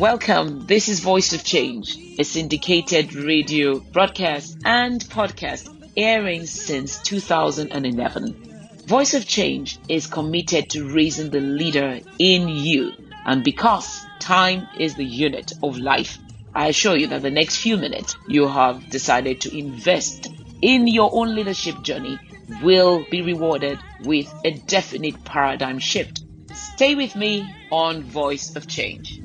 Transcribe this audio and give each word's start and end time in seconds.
Welcome. 0.00 0.64
This 0.66 0.88
is 0.88 1.00
Voice 1.00 1.34
of 1.34 1.44
Change, 1.44 1.94
a 2.18 2.24
syndicated 2.24 3.14
radio 3.14 3.80
broadcast 3.80 4.56
and 4.64 4.98
podcast 4.98 5.68
airing 5.94 6.46
since 6.46 7.02
2011. 7.02 8.78
Voice 8.86 9.12
of 9.12 9.26
Change 9.26 9.78
is 9.90 10.06
committed 10.06 10.70
to 10.70 10.88
raising 10.90 11.28
the 11.28 11.40
leader 11.40 12.00
in 12.18 12.48
you. 12.48 12.94
And 13.26 13.44
because 13.44 14.06
time 14.20 14.66
is 14.78 14.94
the 14.94 15.04
unit 15.04 15.52
of 15.62 15.76
life, 15.76 16.16
I 16.54 16.68
assure 16.68 16.96
you 16.96 17.08
that 17.08 17.20
the 17.20 17.30
next 17.30 17.58
few 17.58 17.76
minutes 17.76 18.16
you 18.26 18.48
have 18.48 18.88
decided 18.88 19.42
to 19.42 19.54
invest 19.54 20.28
in 20.62 20.86
your 20.86 21.10
own 21.12 21.34
leadership 21.34 21.82
journey 21.82 22.18
will 22.62 23.04
be 23.10 23.20
rewarded 23.20 23.78
with 24.04 24.32
a 24.46 24.52
definite 24.52 25.26
paradigm 25.26 25.78
shift. 25.78 26.22
Stay 26.54 26.94
with 26.94 27.14
me 27.14 27.54
on 27.70 28.02
Voice 28.02 28.56
of 28.56 28.66
Change. 28.66 29.20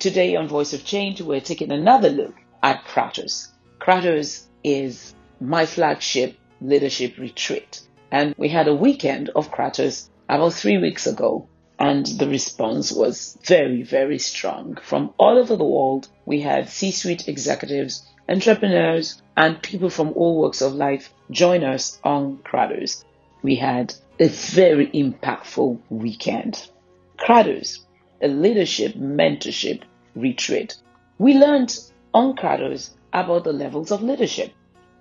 Today 0.00 0.34
on 0.34 0.48
Voice 0.48 0.72
of 0.72 0.82
Change, 0.82 1.20
we're 1.20 1.42
taking 1.42 1.70
another 1.70 2.08
look 2.08 2.34
at 2.62 2.84
Kratos. 2.86 3.48
Kratos 3.78 4.46
is 4.64 5.14
my 5.42 5.66
flagship 5.66 6.38
leadership 6.62 7.18
retreat. 7.18 7.82
And 8.10 8.34
we 8.38 8.48
had 8.48 8.66
a 8.66 8.74
weekend 8.74 9.28
of 9.36 9.50
Kratos 9.50 10.08
about 10.26 10.54
three 10.54 10.78
weeks 10.78 11.06
ago. 11.06 11.48
And 11.80 12.04
the 12.04 12.28
response 12.28 12.92
was 12.92 13.38
very, 13.42 13.82
very 13.82 14.18
strong. 14.18 14.76
From 14.82 15.14
all 15.16 15.38
over 15.38 15.56
the 15.56 15.64
world, 15.64 16.08
we 16.26 16.42
had 16.42 16.68
C 16.68 16.90
suite 16.90 17.26
executives, 17.26 18.04
entrepreneurs, 18.28 19.22
and 19.34 19.62
people 19.62 19.88
from 19.88 20.12
all 20.14 20.42
walks 20.42 20.60
of 20.60 20.74
life 20.74 21.10
join 21.30 21.64
us 21.64 21.98
on 22.04 22.36
Kratos. 22.44 23.02
We 23.42 23.56
had 23.56 23.94
a 24.18 24.28
very 24.28 24.88
impactful 24.88 25.80
weekend. 25.88 26.68
Kratos, 27.16 27.78
a 28.20 28.28
leadership 28.28 28.92
mentorship 28.92 29.80
retreat. 30.14 30.76
We 31.16 31.38
learned 31.38 31.78
on 32.12 32.36
Kratos 32.36 32.90
about 33.14 33.44
the 33.44 33.54
levels 33.54 33.90
of 33.90 34.02
leadership. 34.02 34.52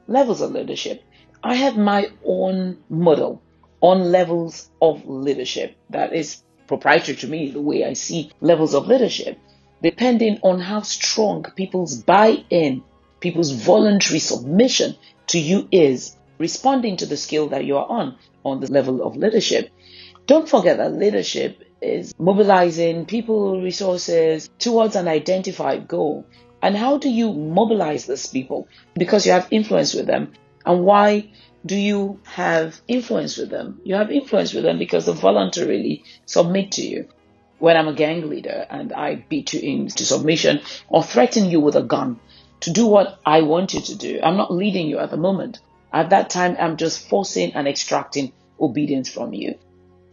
Levels 0.08 0.40
of 0.40 0.54
leadership. 0.54 1.04
I 1.44 1.56
have 1.56 1.76
my 1.76 2.10
own 2.24 2.78
model 2.90 3.42
on 3.82 4.14
levels 4.14 4.70
of 4.82 5.06
leadership 5.06 5.76
that 5.90 6.14
is 6.14 6.42
proprietary 6.70 7.18
to 7.18 7.28
me, 7.28 7.50
the 7.52 7.60
way 7.60 7.84
I 7.84 7.94
see 7.94 8.32
levels 8.40 8.74
of 8.74 8.88
leadership, 8.88 9.38
depending 9.84 10.40
on 10.44 10.60
how 10.60 10.82
strong 10.84 11.44
people's 11.56 11.96
buy 11.96 12.46
in, 12.50 12.84
people's 13.20 13.52
voluntary 13.52 14.20
submission 14.20 14.96
to 15.28 15.40
you 15.40 15.68
is, 15.72 16.16
responding 16.38 16.96
to 16.98 17.08
the 17.08 17.18
skill 17.18 17.50
that 17.50 17.66
you 17.66 17.76
are 17.76 17.90
on, 17.90 18.16
on 18.46 18.62
the 18.62 18.72
level 18.72 19.02
of 19.02 19.18
leadership. 19.18 19.72
Don't 20.28 20.48
forget 20.48 20.78
that 20.78 20.94
leadership 20.94 21.64
is 21.82 22.14
mobilizing 22.20 23.06
people 23.06 23.62
resources 23.62 24.50
towards 24.60 24.96
an 24.96 25.08
identified 25.08 25.88
goal. 25.88 26.26
And 26.62 26.78
how 26.78 27.00
do 27.00 27.10
you 27.10 27.34
mobilize 27.34 28.06
these 28.06 28.28
people? 28.28 28.68
Because 28.94 29.26
you 29.26 29.32
have 29.32 29.48
influence 29.50 29.96
with 29.96 30.06
them. 30.06 30.34
And 30.66 30.84
why 30.84 31.32
do 31.66 31.76
you 31.76 32.20
have 32.24 32.80
influence 32.88 33.38
with 33.38 33.50
them? 33.50 33.82
You 33.84 33.96
have 33.96 34.12
influence 34.12 34.54
with 34.54 34.64
them 34.64 34.78
because 34.80 35.06
they 35.06 35.14
voluntarily 35.14 36.04
submit 36.26 36.72
to 36.74 36.82
you. 36.82 37.08
When 37.58 37.76
I'm 37.76 37.90
a 37.90 37.94
gang 37.94 38.30
leader 38.30 38.66
and 38.70 38.94
I 38.94 39.16
beat 39.16 39.54
you 39.54 39.60
into 39.60 40.06
submission 40.06 40.62
or 40.88 41.04
threaten 41.04 41.50
you 41.50 41.60
with 41.60 41.76
a 41.76 41.82
gun 41.84 42.20
to 42.62 42.72
do 42.72 42.88
what 42.88 43.20
I 43.26 43.42
want 43.42 43.74
you 43.74 43.82
to 43.82 43.96
do, 43.96 44.20
I'm 44.24 44.38
not 44.38 44.54
leading 44.54 44.88
you 44.88 45.00
at 45.00 45.12
the 45.12 45.18
moment. 45.18 45.60
At 45.92 46.12
that 46.12 46.30
time, 46.30 46.56
I'm 46.60 46.78
just 46.78 47.10
forcing 47.10 47.54
and 47.54 47.68
extracting 47.68 48.32
obedience 48.60 49.10
from 49.10 49.34
you. 49.34 49.56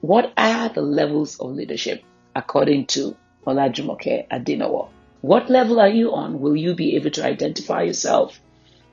What 0.00 0.32
are 0.36 0.68
the 0.68 0.82
levels 0.82 1.38
of 1.38 1.50
leadership 1.52 2.02
according 2.34 2.86
to 2.86 3.16
Olajumoke 3.46 4.28
Adenawo? 4.28 4.88
What 5.20 5.48
level 5.48 5.80
are 5.80 5.88
you 5.88 6.14
on? 6.14 6.40
Will 6.40 6.56
you 6.56 6.74
be 6.74 6.96
able 6.96 7.10
to 7.12 7.24
identify 7.24 7.82
yourself? 7.82 8.40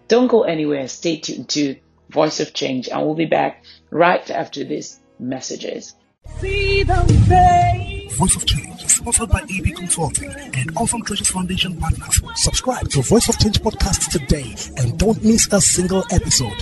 Don't 0.07 0.27
go 0.27 0.43
anywhere. 0.43 0.87
Stay 0.87 1.17
tuned 1.17 1.49
to 1.49 1.75
Voice 2.13 2.39
of 2.39 2.53
Change, 2.53 2.87
and 2.89 3.03
we'll 3.03 3.15
be 3.15 3.25
back 3.25 3.63
right 3.89 4.29
after 4.29 4.63
these 4.63 4.99
messages. 5.19 5.95
Voice 6.39 8.35
of 8.35 8.45
Change 8.45 8.83
is 8.83 8.95
sponsored 8.95 9.29
by 9.29 9.41
EB 9.41 9.75
Consulting 9.75 10.31
and 10.31 10.77
Awesome 10.77 11.01
Treasures 11.01 11.29
Foundation 11.29 11.75
partners. 11.77 12.21
Subscribe 12.35 12.87
to 12.89 13.01
Voice 13.01 13.27
of 13.29 13.39
Change 13.39 13.59
podcast 13.61 14.11
today 14.11 14.55
and 14.77 14.97
don't 14.99 15.21
miss 15.23 15.51
a 15.51 15.59
single 15.59 16.03
episode. 16.11 16.53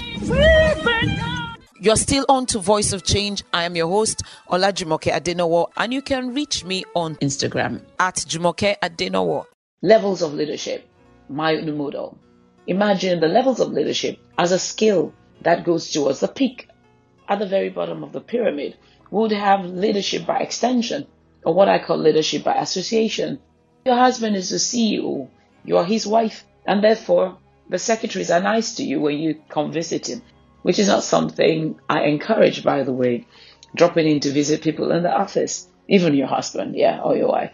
You're 1.82 1.98
still 1.98 2.26
on 2.30 2.46
to 2.48 2.60
Voice 2.60 2.94
of 2.94 3.04
Change. 3.04 3.44
I 3.54 3.66
am 3.66 3.76
your 3.76 3.88
host, 3.90 4.24
Olajumoke 4.50 5.12
Adenawo, 5.12 5.68
and 5.76 5.94
you 5.94 6.02
can 6.02 6.34
reach 6.34 6.64
me 6.64 6.86
on 6.96 7.16
Instagram 7.18 7.82
at 8.00 8.16
Jumoke 8.16 8.78
Adenawo. 8.82 9.46
Levels 9.82 10.22
of 10.22 10.34
leadership, 10.34 10.88
my 11.28 11.56
new 11.56 11.76
model. 11.76 12.18
Imagine 12.68 13.20
the 13.20 13.28
levels 13.28 13.60
of 13.60 13.72
leadership 13.74 14.18
as 14.38 14.52
a 14.52 14.60
skill 14.60 15.14
that 15.42 15.64
goes 15.64 15.92
towards 15.92 16.20
the 16.20 16.28
peak. 16.28 16.68
At 17.28 17.40
the 17.40 17.46
very 17.46 17.70
bottom 17.70 18.04
of 18.04 18.12
the 18.12 18.22
pyramid, 18.22 18.78
would 19.10 19.32
have 19.32 19.66
leadership 19.66 20.26
by 20.26 20.40
extension, 20.40 21.08
or 21.44 21.54
what 21.54 21.70
I 21.70 21.80
call 21.80 21.98
leadership 21.98 22.44
by 22.44 22.56
association. 22.56 23.40
Your 23.86 23.96
husband 23.96 24.36
is 24.36 24.50
the 24.50 24.58
CEO, 24.58 25.28
you 25.66 25.78
are 25.78 25.86
his 25.86 26.08
wife, 26.08 26.46
and 26.66 26.84
therefore 26.84 27.38
the 27.70 27.80
secretaries 27.80 28.32
are 28.32 28.42
nice 28.42 28.76
to 28.76 28.84
you 28.84 29.00
when 29.00 29.18
you 29.18 29.42
come 29.50 29.72
visit 29.72 30.10
him 30.10 30.22
which 30.62 30.80
is 30.80 30.88
not 30.88 31.04
something 31.04 31.80
I 31.90 32.04
encourage, 32.04 32.64
by 32.64 32.84
the 32.84 32.94
way, 32.94 33.26
dropping 33.76 34.08
in 34.08 34.20
to 34.22 34.32
visit 34.32 34.62
people 34.62 34.92
in 34.92 35.04
the 35.04 35.12
office, 35.12 35.68
even 35.88 36.14
your 36.14 36.28
husband, 36.28 36.76
yeah, 36.76 37.02
or 37.02 37.16
your 37.16 37.30
wife, 37.30 37.54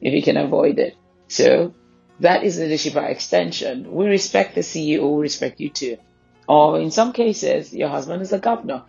if 0.00 0.12
you 0.12 0.22
can 0.22 0.36
avoid 0.36 0.78
it. 0.78 0.96
So 1.28 1.74
that 2.20 2.42
is 2.42 2.58
leadership 2.58 2.94
by 2.94 3.06
extension. 3.06 3.92
We 3.92 4.06
respect 4.06 4.54
the 4.54 4.62
CEO, 4.62 5.16
we 5.16 5.22
respect 5.22 5.60
you 5.60 5.70
too. 5.70 5.98
Or 6.48 6.80
in 6.80 6.90
some 6.90 7.12
cases, 7.12 7.74
your 7.74 7.88
husband 7.88 8.22
is 8.22 8.30
the 8.30 8.38
governor. 8.38 8.84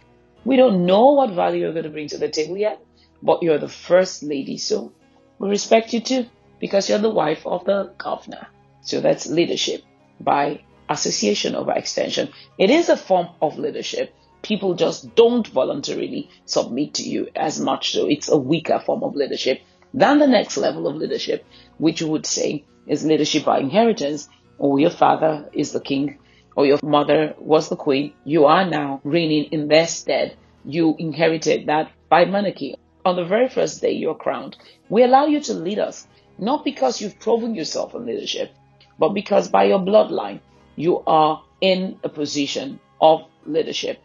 We 0.45 0.55
don't 0.55 0.85
know 0.85 1.11
what 1.11 1.31
value 1.31 1.61
you're 1.61 1.73
going 1.73 1.83
to 1.83 1.89
bring 1.89 2.07
to 2.07 2.17
the 2.17 2.29
table 2.29 2.57
yet, 2.57 2.81
but 3.21 3.43
you're 3.43 3.57
the 3.57 3.67
first 3.67 4.23
lady, 4.23 4.57
so 4.57 4.93
we 5.37 5.49
respect 5.49 5.93
you 5.93 5.99
too 5.99 6.25
because 6.59 6.89
you're 6.89 6.99
the 6.99 7.09
wife 7.09 7.45
of 7.45 7.65
the 7.65 7.93
governor. 7.97 8.47
So 8.81 9.01
that's 9.01 9.27
leadership 9.27 9.83
by 10.19 10.61
association 10.89 11.55
or 11.55 11.65
by 11.65 11.75
extension. 11.75 12.29
It 12.57 12.69
is 12.69 12.89
a 12.89 12.97
form 12.97 13.27
of 13.41 13.59
leadership. 13.59 14.13
People 14.41 14.73
just 14.75 15.13
don't 15.15 15.47
voluntarily 15.47 16.29
submit 16.45 16.93
to 16.95 17.03
you 17.03 17.27
as 17.35 17.59
much, 17.59 17.91
so 17.91 18.07
it's 18.07 18.29
a 18.29 18.37
weaker 18.37 18.79
form 18.79 19.03
of 19.03 19.15
leadership 19.15 19.61
than 19.93 20.19
the 20.19 20.27
next 20.27 20.55
level 20.55 20.87
of 20.87 20.95
leadership, 20.95 21.45
which 21.77 21.99
you 21.99 22.07
would 22.07 22.25
say 22.25 22.63
is 22.87 23.03
leadership 23.03 23.43
by 23.43 23.59
inheritance, 23.59 24.29
or 24.57 24.79
your 24.79 24.89
father 24.89 25.49
is 25.51 25.73
the 25.73 25.81
king, 25.81 26.19
or 26.59 26.65
your 26.65 26.79
mother 26.83 27.33
was 27.39 27.69
the 27.69 27.75
queen. 27.77 28.13
You 28.25 28.43
are 28.43 28.65
now 28.65 28.99
reigning 29.05 29.45
in 29.45 29.69
their 29.69 29.87
stead. 29.87 30.35
You 30.65 30.93
inherited 30.99 31.67
that 31.67 31.89
by 32.09 32.25
monarchy. 32.25 32.75
On 33.05 33.15
the 33.15 33.23
very 33.23 33.47
first 33.47 33.81
day 33.81 33.93
you're 33.93 34.13
crowned, 34.13 34.57
we 34.89 35.03
allow 35.03 35.25
you 35.25 35.39
to 35.39 35.53
lead 35.53 35.79
us, 35.79 36.05
not 36.37 36.65
because 36.65 36.99
you've 36.99 37.17
proven 37.17 37.55
yourself 37.55 37.95
in 37.95 38.05
leadership, 38.05 38.51
but 38.99 39.13
because 39.13 39.47
by 39.47 39.63
your 39.63 39.79
bloodline, 39.79 40.41
you 40.75 41.01
are 41.07 41.41
in 41.61 41.97
a 42.03 42.09
position 42.09 42.81
of 42.99 43.21
leadership. 43.45 44.01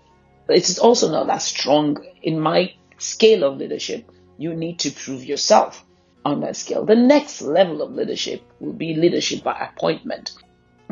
It's 0.49 0.79
also 0.79 1.11
not 1.11 1.27
that 1.27 1.43
strong 1.43 2.05
in 2.23 2.39
my 2.39 2.73
scale 2.99 3.43
of 3.43 3.59
leadership. 3.59 4.09
You 4.39 4.55
need 4.55 4.79
to 4.79 4.93
prove 4.93 5.25
yourself 5.25 5.85
on 6.25 6.43
that 6.43 6.55
scale. 6.55 6.85
The 6.85 6.95
next 6.95 7.43
level 7.43 7.83
of 7.83 7.91
leadership 7.91 8.43
will 8.61 8.75
be 8.75 8.95
leadership 8.95 9.43
by 9.43 9.59
appointment. 9.59 10.37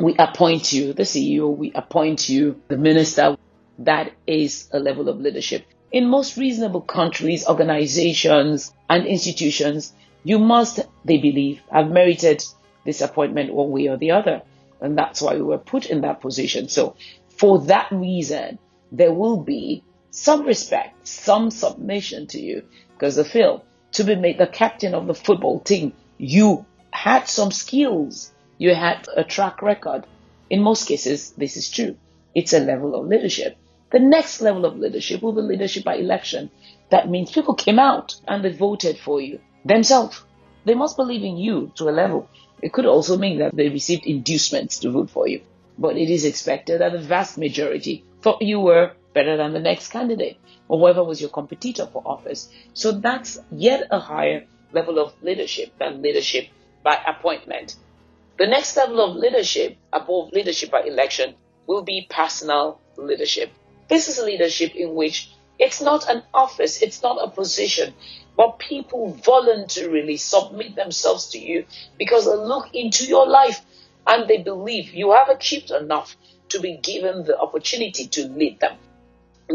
We 0.03 0.15
appoint 0.19 0.73
you 0.73 0.91
the 0.91 1.03
CEO, 1.03 1.55
we 1.55 1.71
appoint 1.73 2.27
you 2.27 2.61
the 2.67 2.77
minister. 2.77 3.37
That 3.79 4.11
is 4.27 4.67
a 4.73 4.77
level 4.77 5.07
of 5.07 5.21
leadership. 5.21 5.65
In 5.93 6.09
most 6.09 6.35
reasonable 6.35 6.81
countries, 6.81 7.47
organizations, 7.47 8.73
and 8.89 9.05
institutions, 9.07 9.93
you 10.25 10.39
must, 10.39 10.81
they 11.05 11.19
believe, 11.19 11.61
have 11.71 11.89
merited 11.89 12.43
this 12.85 12.99
appointment 12.99 13.53
one 13.53 13.71
way 13.71 13.87
or 13.87 13.95
the 13.95 14.11
other. 14.11 14.41
And 14.81 14.97
that's 14.97 15.21
why 15.21 15.35
we 15.35 15.41
were 15.41 15.57
put 15.57 15.85
in 15.85 16.01
that 16.01 16.19
position. 16.19 16.67
So 16.67 16.97
for 17.37 17.61
that 17.67 17.87
reason, 17.89 18.59
there 18.91 19.13
will 19.13 19.37
be 19.37 19.85
some 20.11 20.45
respect, 20.45 21.07
some 21.07 21.49
submission 21.49 22.27
to 22.27 22.41
you 22.41 22.63
because 22.91 23.15
the 23.15 23.23
feel 23.23 23.63
to 23.93 24.03
be 24.03 24.17
made 24.17 24.37
the 24.37 24.47
captain 24.47 24.93
of 24.93 25.07
the 25.07 25.13
football 25.13 25.61
team, 25.61 25.93
you 26.17 26.65
had 26.91 27.29
some 27.29 27.51
skills. 27.51 28.33
You 28.63 28.73
had 28.75 29.07
a 29.15 29.23
track 29.23 29.61
record. 29.61 30.05
In 30.49 30.61
most 30.61 30.87
cases, 30.87 31.31
this 31.31 31.57
is 31.57 31.69
true. 31.69 31.97
It's 32.33 32.53
a 32.53 32.59
level 32.71 32.95
of 32.95 33.07
leadership. 33.07 33.57
The 33.91 33.99
next 33.99 34.41
level 34.41 34.65
of 34.65 34.77
leadership 34.77 35.21
will 35.21 35.33
be 35.33 35.41
leadership 35.41 35.83
by 35.83 35.95
election. 35.95 36.49
That 36.89 37.09
means 37.09 37.31
people 37.31 37.55
came 37.65 37.79
out 37.79 38.15
and 38.27 38.43
they 38.43 38.53
voted 38.53 38.97
for 38.97 39.19
you 39.19 39.39
themselves. 39.65 40.23
They 40.65 40.75
must 40.75 40.95
believe 40.95 41.23
in 41.23 41.37
you 41.37 41.71
to 41.75 41.89
a 41.89 41.97
level 42.03 42.29
it 42.63 42.71
could 42.71 42.85
also 42.85 43.17
mean 43.17 43.39
that 43.39 43.53
they 43.53 43.67
received 43.67 44.05
inducements 44.05 44.79
to 44.79 44.89
vote 44.91 45.09
for 45.09 45.27
you. 45.27 45.41
But 45.77 45.97
it 45.97 46.09
is 46.09 46.23
expected 46.23 46.79
that 46.79 46.93
the 46.93 46.99
vast 46.99 47.37
majority 47.37 48.05
thought 48.21 48.41
you 48.41 48.61
were 48.61 48.93
better 49.13 49.35
than 49.35 49.51
the 49.51 49.59
next 49.59 49.89
candidate 49.89 50.37
or 50.69 50.79
whoever 50.79 51.03
was 51.03 51.19
your 51.19 51.29
competitor 51.29 51.85
for 51.91 52.01
office. 52.05 52.49
So 52.73 52.93
that's 52.93 53.37
yet 53.51 53.87
a 53.91 53.99
higher 53.99 54.45
level 54.71 54.97
of 54.97 55.11
leadership 55.21 55.77
than 55.77 56.01
leadership 56.01 56.47
by 56.83 56.97
appointment. 57.05 57.75
The 58.43 58.49
next 58.49 58.75
level 58.75 58.99
of 58.99 59.15
leadership 59.15 59.77
above 59.93 60.33
leadership 60.33 60.69
by 60.69 60.81
election 60.81 61.35
will 61.65 61.81
be 61.81 62.07
personal 62.09 62.81
leadership. 62.97 63.49
This 63.87 64.09
is 64.09 64.19
leadership 64.19 64.75
in 64.75 64.95
which 64.95 65.31
it's 65.57 65.79
not 65.79 66.09
an 66.09 66.23
office, 66.33 66.81
it's 66.81 67.01
not 67.01 67.23
a 67.23 67.31
position, 67.31 67.93
but 68.35 68.59
people 68.59 69.13
voluntarily 69.23 70.17
submit 70.17 70.75
themselves 70.75 71.29
to 71.29 71.39
you 71.39 71.63
because 71.97 72.25
they 72.25 72.35
look 72.35 72.75
into 72.75 73.05
your 73.05 73.25
life 73.25 73.61
and 74.05 74.27
they 74.27 74.39
believe 74.39 74.93
you 74.93 75.13
have 75.13 75.29
achieved 75.29 75.71
enough 75.71 76.17
to 76.49 76.59
be 76.59 76.75
given 76.75 77.23
the 77.23 77.39
opportunity 77.39 78.07
to 78.07 78.27
lead 78.27 78.59
them. 78.59 78.75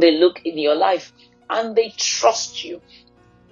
They 0.00 0.12
look 0.12 0.46
in 0.46 0.56
your 0.56 0.76
life 0.76 1.12
and 1.50 1.76
they 1.76 1.90
trust 1.90 2.64
you. 2.64 2.80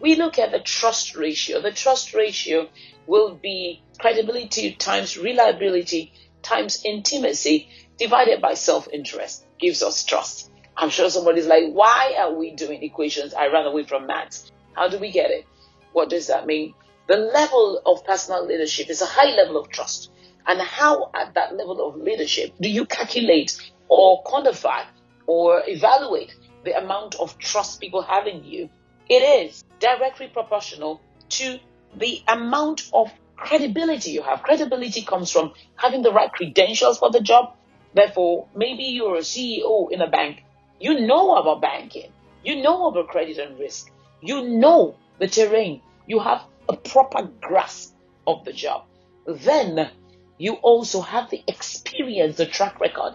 We 0.00 0.14
look 0.14 0.38
at 0.38 0.52
the 0.52 0.60
trust 0.60 1.14
ratio. 1.14 1.60
The 1.60 1.72
trust 1.72 2.14
ratio 2.14 2.70
will 3.06 3.34
be 3.34 3.82
credibility 3.98 4.72
times 4.72 5.16
reliability 5.16 6.12
times 6.42 6.82
intimacy 6.84 7.68
divided 7.98 8.40
by 8.40 8.54
self 8.54 8.88
interest 8.92 9.44
gives 9.58 9.82
us 9.82 10.04
trust. 10.04 10.50
I'm 10.76 10.90
sure 10.90 11.08
somebody's 11.08 11.46
like, 11.46 11.72
why 11.72 12.16
are 12.18 12.34
we 12.34 12.52
doing 12.52 12.82
equations? 12.82 13.32
I 13.32 13.46
ran 13.48 13.66
away 13.66 13.84
from 13.84 14.06
maths. 14.06 14.52
How 14.74 14.88
do 14.88 14.98
we 14.98 15.10
get 15.10 15.30
it? 15.30 15.46
What 15.92 16.10
does 16.10 16.26
that 16.26 16.46
mean? 16.46 16.74
The 17.06 17.16
level 17.16 17.80
of 17.86 18.04
personal 18.04 18.44
leadership 18.46 18.90
is 18.90 19.00
a 19.00 19.06
high 19.06 19.34
level 19.34 19.56
of 19.56 19.70
trust. 19.70 20.10
And 20.46 20.60
how, 20.60 21.10
at 21.14 21.34
that 21.34 21.56
level 21.56 21.88
of 21.88 21.96
leadership, 21.96 22.52
do 22.60 22.68
you 22.68 22.84
calculate 22.84 23.56
or 23.88 24.22
quantify 24.24 24.84
or 25.26 25.62
evaluate 25.66 26.34
the 26.64 26.76
amount 26.76 27.14
of 27.16 27.38
trust 27.38 27.80
people 27.80 28.02
have 28.02 28.26
in 28.26 28.44
you? 28.44 28.68
It 29.08 29.46
is 29.46 29.64
directly 29.80 30.28
proportional 30.28 31.00
to 31.30 31.58
the 31.96 32.22
amount 32.28 32.90
of 32.92 33.10
credibility 33.36 34.10
you 34.12 34.22
have. 34.22 34.42
Credibility 34.42 35.02
comes 35.02 35.30
from 35.30 35.52
having 35.76 36.02
the 36.02 36.12
right 36.12 36.32
credentials 36.32 36.98
for 36.98 37.10
the 37.10 37.20
job. 37.20 37.54
Therefore, 37.94 38.48
maybe 38.54 38.84
you're 38.84 39.16
a 39.16 39.20
CEO 39.20 39.90
in 39.90 40.00
a 40.00 40.08
bank. 40.08 40.42
You 40.80 41.00
know 41.06 41.36
about 41.36 41.62
banking. 41.62 42.12
You 42.44 42.62
know 42.62 42.88
about 42.88 43.08
credit 43.08 43.38
and 43.38 43.58
risk. 43.58 43.90
You 44.20 44.48
know 44.48 44.96
the 45.18 45.28
terrain. 45.28 45.80
You 46.06 46.20
have 46.20 46.42
a 46.68 46.76
proper 46.76 47.28
grasp 47.40 47.94
of 48.26 48.44
the 48.44 48.52
job. 48.52 48.84
Then 49.26 49.90
you 50.38 50.54
also 50.54 51.00
have 51.00 51.30
the 51.30 51.42
experience, 51.46 52.36
the 52.36 52.46
track 52.46 52.80
record. 52.80 53.14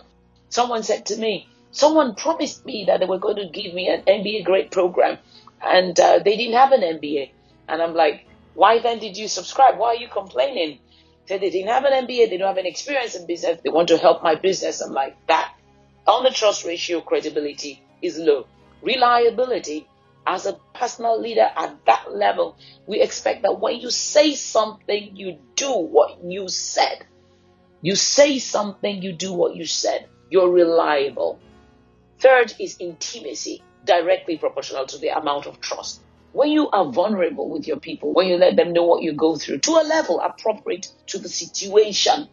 Someone 0.49 0.83
said 0.83 1.05
to 1.07 1.17
me, 1.17 1.47
someone 1.71 2.15
promised 2.15 2.65
me 2.65 2.85
that 2.87 2.99
they 2.99 3.05
were 3.05 3.19
going 3.19 3.37
to 3.37 3.47
give 3.47 3.73
me 3.73 3.87
an 3.87 4.01
MBA 4.03 4.43
grade 4.43 4.71
program 4.71 5.17
and 5.63 5.97
uh, 5.99 6.19
they 6.19 6.35
didn't 6.35 6.55
have 6.55 6.71
an 6.71 6.81
MBA. 6.81 7.31
And 7.67 7.81
I'm 7.81 7.93
like, 7.93 8.25
why 8.53 8.79
then 8.79 8.99
did 8.99 9.17
you 9.17 9.27
subscribe? 9.27 9.77
Why 9.77 9.89
are 9.89 9.95
you 9.95 10.07
complaining? 10.07 10.79
Said 11.25 11.41
they 11.41 11.49
didn't 11.49 11.69
have 11.69 11.85
an 11.85 12.07
MBA, 12.07 12.29
they 12.29 12.37
don't 12.37 12.47
have 12.47 12.57
any 12.57 12.69
experience 12.69 13.15
in 13.15 13.25
business, 13.25 13.59
they 13.63 13.69
want 13.69 13.89
to 13.89 13.97
help 13.97 14.23
my 14.23 14.35
business. 14.35 14.81
I'm 14.81 14.93
like, 14.93 15.15
that 15.27 15.53
on 16.07 16.23
the 16.23 16.31
trust 16.31 16.65
ratio, 16.65 17.01
credibility 17.01 17.83
is 18.01 18.17
low. 18.17 18.47
Reliability, 18.81 19.87
as 20.25 20.45
a 20.45 20.59
personal 20.73 21.19
leader 21.19 21.49
at 21.55 21.85
that 21.85 22.13
level, 22.13 22.57
we 22.87 23.01
expect 23.01 23.43
that 23.43 23.59
when 23.59 23.79
you 23.79 23.89
say 23.89 24.33
something, 24.35 25.15
you 25.15 25.37
do 25.55 25.71
what 25.71 26.23
you 26.23 26.47
said. 26.47 27.05
You 27.81 27.95
say 27.95 28.39
something, 28.39 29.01
you 29.01 29.13
do 29.13 29.33
what 29.33 29.55
you 29.55 29.65
said. 29.65 30.07
You're 30.29 30.49
reliable. 30.49 31.39
Third 32.19 32.53
is 32.59 32.77
intimacy, 32.79 33.63
directly 33.85 34.37
proportional 34.37 34.85
to 34.87 34.97
the 34.97 35.09
amount 35.09 35.47
of 35.47 35.59
trust. 35.59 36.01
When 36.33 36.49
you 36.49 36.69
are 36.69 36.91
vulnerable 36.91 37.49
with 37.49 37.67
your 37.67 37.79
people, 37.79 38.13
when 38.13 38.27
you 38.27 38.37
let 38.37 38.55
them 38.55 38.71
know 38.71 38.85
what 38.85 39.03
you 39.03 39.11
go 39.11 39.35
through 39.35 39.59
to 39.59 39.71
a 39.71 39.83
level 39.83 40.21
appropriate 40.21 40.91
to 41.07 41.19
the 41.19 41.27
situation, 41.27 42.29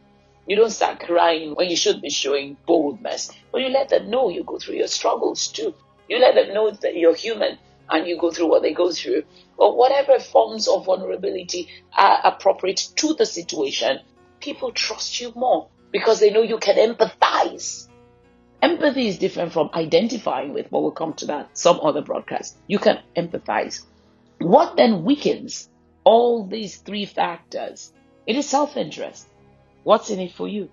you 0.47 0.57
don't 0.57 0.71
start 0.71 1.01
crying 1.01 1.55
when 1.55 1.69
you 1.69 1.77
should 1.77 2.01
be 2.01 2.09
showing 2.09 2.57
boldness. 2.65 3.33
But 3.51 3.63
you 3.63 3.69
let 3.69 3.89
them 3.89 4.09
know 4.09 4.29
you 4.29 4.45
go 4.45 4.59
through 4.59 4.77
your 4.77 4.87
struggles 4.87 5.49
too. 5.49 5.75
You 6.09 6.21
let 6.21 6.37
them 6.37 6.55
know 6.55 6.71
that 6.71 6.97
you're 6.97 7.15
human 7.15 7.59
and 7.91 8.07
you 8.07 8.19
go 8.19 8.31
through 8.31 8.49
what 8.49 8.63
they 8.63 8.73
go 8.73 8.93
through. 8.93 9.25
But 9.59 9.77
whatever 9.77 10.21
forms 10.21 10.69
of 10.69 10.85
vulnerability 10.85 11.69
are 11.97 12.21
appropriate 12.23 12.89
to 12.97 13.15
the 13.15 13.27
situation, 13.27 13.99
people 14.41 14.71
trust 14.71 15.21
you 15.21 15.33
more 15.35 15.69
because 15.91 16.21
they 16.21 16.31
know 16.31 16.43
you 16.43 16.59
can 16.59 16.77
empathize. 16.77 17.89
Empathy 18.61 19.07
is 19.07 19.19
different 19.19 19.53
from 19.53 19.71
identifying 19.75 20.53
with, 20.53 20.69
but 20.71 20.81
we'll 20.81 20.91
come 20.91 21.13
to 21.15 21.27
that 21.27 21.57
some 21.57 21.79
other 21.81 22.03
broadcast. 22.03 22.57
You 22.67 22.79
can 22.79 23.01
empathize. 23.17 23.85
What 24.39 24.77
then 24.77 25.05
weakens 25.05 25.69
all 26.03 26.45
these 26.45 26.77
three 26.79 27.05
factors? 27.05 27.93
It 28.27 28.37
is 28.37 28.49
self 28.49 28.77
interest. 28.77 29.29
What's 29.85 30.11
in 30.11 30.19
it 30.19 30.33
for 30.33 30.49
you? 30.49 30.71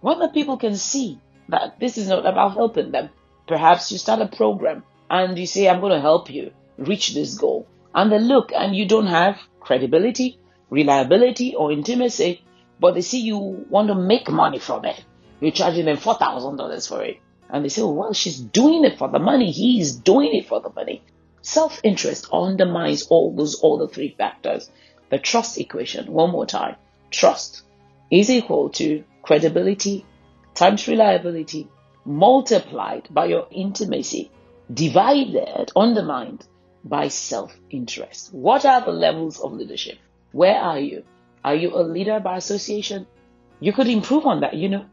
What 0.00 0.18
the 0.18 0.28
people 0.28 0.56
can 0.56 0.76
see 0.76 1.18
that 1.48 1.78
this 1.78 1.98
is 1.98 2.08
not 2.08 2.26
about 2.26 2.54
helping 2.54 2.90
them. 2.90 3.10
Perhaps 3.46 3.92
you 3.92 3.98
start 3.98 4.20
a 4.20 4.36
program 4.36 4.82
and 5.10 5.38
you 5.38 5.46
say, 5.46 5.68
I'm 5.68 5.80
going 5.80 5.92
to 5.92 6.00
help 6.00 6.30
you 6.30 6.52
reach 6.78 7.14
this 7.14 7.36
goal. 7.36 7.66
And 7.94 8.10
they 8.10 8.18
look 8.18 8.52
and 8.52 8.74
you 8.74 8.86
don't 8.86 9.06
have 9.06 9.38
credibility, 9.60 10.38
reliability, 10.70 11.54
or 11.54 11.70
intimacy, 11.70 12.42
but 12.80 12.94
they 12.94 13.00
see 13.00 13.20
you 13.20 13.38
want 13.38 13.88
to 13.88 13.94
make 13.94 14.30
money 14.30 14.58
from 14.58 14.84
it. 14.84 15.02
You're 15.40 15.52
charging 15.52 15.84
them 15.84 15.96
$4,000 15.96 16.88
for 16.88 17.02
it. 17.02 17.20
And 17.50 17.64
they 17.64 17.68
say, 17.68 17.82
oh, 17.82 17.92
well, 17.92 18.12
she's 18.12 18.38
doing 18.38 18.84
it 18.84 18.98
for 18.98 19.08
the 19.08 19.18
money. 19.18 19.50
He's 19.50 19.94
doing 19.94 20.34
it 20.34 20.48
for 20.48 20.60
the 20.60 20.70
money. 20.70 21.02
Self 21.42 21.80
interest 21.84 22.26
undermines 22.32 23.06
all 23.06 23.34
those 23.34 23.62
other 23.62 23.86
three 23.86 24.14
factors. 24.18 24.70
The 25.10 25.18
trust 25.18 25.58
equation, 25.58 26.12
one 26.12 26.30
more 26.30 26.46
time. 26.46 26.76
Trust 27.10 27.62
is 28.10 28.30
equal 28.30 28.70
to 28.70 29.04
credibility 29.22 30.04
times 30.54 30.88
reliability 30.88 31.68
multiplied 32.04 33.08
by 33.10 33.26
your 33.26 33.46
intimacy, 33.50 34.30
divided, 34.72 35.70
undermined 35.76 36.46
by 36.84 37.08
self 37.08 37.56
interest. 37.70 38.32
What 38.32 38.64
are 38.64 38.80
the 38.80 38.92
levels 38.92 39.38
of 39.40 39.52
leadership? 39.52 39.98
Where 40.32 40.56
are 40.56 40.78
you? 40.78 41.04
Are 41.44 41.54
you 41.54 41.74
a 41.76 41.82
leader 41.82 42.18
by 42.20 42.38
association? 42.38 43.06
You 43.60 43.72
could 43.72 43.88
improve 43.88 44.26
on 44.26 44.40
that, 44.40 44.54
you 44.54 44.68
know. 44.68 44.86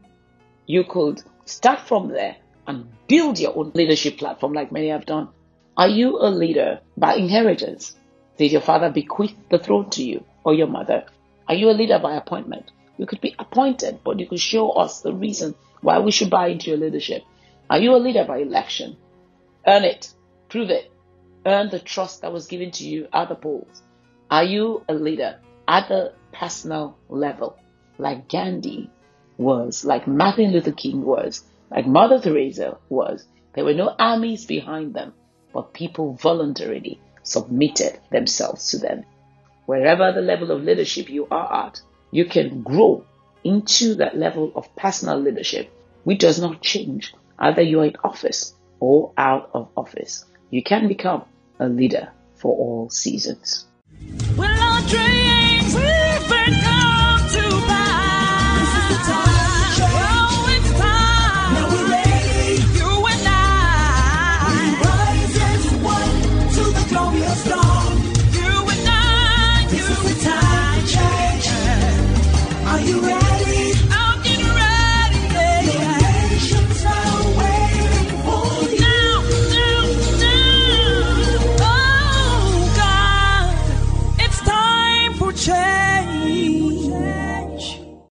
You 0.66 0.84
could 0.84 1.22
start 1.44 1.80
from 1.80 2.08
there 2.08 2.36
and 2.66 2.86
build 3.08 3.38
your 3.38 3.56
own 3.56 3.72
leadership 3.74 4.18
platform 4.18 4.52
like 4.52 4.72
many 4.72 4.88
have 4.88 5.06
done. 5.06 5.28
Are 5.76 5.88
you 5.88 6.18
a 6.18 6.30
leader 6.30 6.80
by 6.96 7.14
inheritance? 7.14 7.96
Did 8.38 8.52
your 8.52 8.60
father 8.60 8.90
bequeath 8.90 9.34
the 9.50 9.58
throne 9.58 9.90
to 9.90 10.02
you 10.02 10.24
or 10.44 10.54
your 10.54 10.66
mother? 10.66 11.06
Are 11.48 11.54
you 11.54 11.70
a 11.70 11.72
leader 11.72 11.98
by 11.98 12.16
appointment? 12.16 12.70
You 12.96 13.06
could 13.06 13.20
be 13.20 13.34
appointed, 13.38 14.00
but 14.04 14.20
you 14.20 14.26
could 14.26 14.40
show 14.40 14.70
us 14.70 15.00
the 15.00 15.12
reason 15.12 15.54
why 15.80 15.98
we 15.98 16.10
should 16.10 16.30
buy 16.30 16.48
into 16.48 16.70
your 16.70 16.78
leadership. 16.78 17.22
Are 17.68 17.78
you 17.78 17.94
a 17.94 17.98
leader 17.98 18.24
by 18.24 18.38
election? 18.38 18.96
Earn 19.66 19.84
it. 19.84 20.12
Prove 20.48 20.70
it. 20.70 20.90
Earn 21.44 21.70
the 21.70 21.80
trust 21.80 22.22
that 22.22 22.32
was 22.32 22.46
given 22.46 22.70
to 22.72 22.84
you 22.88 23.08
at 23.12 23.28
the 23.28 23.34
polls. 23.34 23.82
Are 24.30 24.44
you 24.44 24.84
a 24.88 24.94
leader 24.94 25.38
at 25.68 25.88
the 25.88 26.12
personal 26.32 26.96
level, 27.08 27.58
like 27.98 28.28
Gandhi 28.28 28.90
was, 29.36 29.84
like 29.84 30.06
Martin 30.06 30.52
Luther 30.52 30.72
King 30.72 31.02
was, 31.04 31.44
like 31.70 31.86
Mother 31.86 32.20
Teresa 32.20 32.78
was. 32.88 33.26
There 33.54 33.64
were 33.64 33.74
no 33.74 33.94
armies 33.98 34.46
behind 34.46 34.94
them, 34.94 35.12
but 35.52 35.72
people 35.72 36.14
voluntarily 36.14 37.00
submitted 37.22 37.98
themselves 38.10 38.70
to 38.70 38.78
them. 38.78 39.04
Wherever 39.66 40.12
the 40.12 40.20
level 40.20 40.50
of 40.50 40.62
leadership 40.62 41.08
you 41.08 41.26
are 41.30 41.66
at, 41.66 41.80
you 42.10 42.24
can 42.26 42.62
grow 42.62 43.04
into 43.42 43.94
that 43.96 44.16
level 44.16 44.52
of 44.54 44.74
personal 44.76 45.18
leadership, 45.18 45.70
which 46.04 46.18
does 46.18 46.40
not 46.40 46.60
change 46.60 47.14
either 47.38 47.62
you're 47.62 47.84
in 47.86 47.96
office 48.04 48.54
or 48.80 49.12
out 49.16 49.50
of 49.54 49.68
office. 49.76 50.24
You 50.50 50.62
can 50.62 50.88
become 50.88 51.24
a 51.58 51.68
leader 51.68 52.12
for 52.34 52.56
all 52.56 52.90
seasons. 52.90 53.66
Well, 54.36 54.82